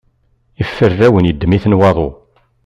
Iferrawen 0.63 1.27
yeddem-ten 1.29 1.77
waḍu. 1.79 2.09